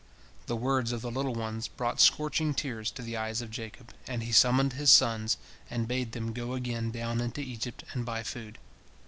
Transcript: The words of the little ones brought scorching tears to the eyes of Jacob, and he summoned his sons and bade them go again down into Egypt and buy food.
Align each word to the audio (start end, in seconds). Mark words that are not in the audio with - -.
The 0.47 0.55
words 0.55 0.91
of 0.93 1.01
the 1.03 1.11
little 1.11 1.35
ones 1.35 1.67
brought 1.67 2.01
scorching 2.01 2.55
tears 2.55 2.89
to 2.89 3.03
the 3.03 3.15
eyes 3.15 3.39
of 3.43 3.51
Jacob, 3.51 3.93
and 4.07 4.23
he 4.23 4.31
summoned 4.31 4.73
his 4.73 4.89
sons 4.89 5.37
and 5.69 5.87
bade 5.87 6.13
them 6.13 6.33
go 6.33 6.53
again 6.53 6.89
down 6.89 7.21
into 7.21 7.41
Egypt 7.41 7.83
and 7.93 8.03
buy 8.03 8.23
food. 8.23 8.57